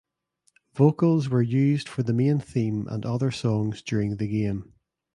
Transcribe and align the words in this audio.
Vocals 0.73 1.29
were 1.29 1.43
used 1.43 1.87
for 1.87 2.01
the 2.01 2.11
main 2.11 2.39
theme 2.39 2.87
and 2.87 3.05
other 3.05 3.29
songs 3.29 3.83
during 3.83 4.15
the 4.17 4.27
game. 4.27 4.73